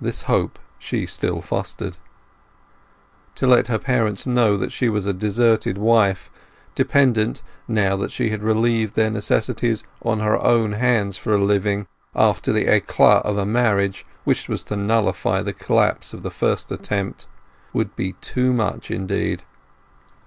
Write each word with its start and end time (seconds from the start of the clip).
This 0.00 0.22
hope 0.22 0.58
she 0.78 1.04
still 1.04 1.42
fostered. 1.42 1.98
To 3.34 3.46
let 3.46 3.66
her 3.66 3.78
parents 3.78 4.26
know 4.26 4.56
that 4.56 4.72
she 4.72 4.88
was 4.88 5.04
a 5.04 5.12
deserted 5.12 5.76
wife, 5.76 6.30
dependent, 6.74 7.42
now 7.68 7.94
that 7.98 8.10
she 8.10 8.30
had 8.30 8.42
relieved 8.42 8.94
their 8.94 9.10
necessities, 9.10 9.84
on 10.02 10.20
her 10.20 10.42
own 10.42 10.72
hands 10.72 11.18
for 11.18 11.34
a 11.34 11.38
living, 11.44 11.86
after 12.16 12.54
the 12.54 12.64
éclat 12.68 13.20
of 13.26 13.36
a 13.36 13.44
marriage 13.44 14.06
which 14.24 14.48
was 14.48 14.62
to 14.62 14.76
nullify 14.76 15.42
the 15.42 15.52
collapse 15.52 16.14
of 16.14 16.22
the 16.22 16.30
first 16.30 16.72
attempt, 16.72 17.26
would 17.74 17.94
be 17.94 18.14
too 18.22 18.54
much 18.54 18.90
indeed. 18.90 19.42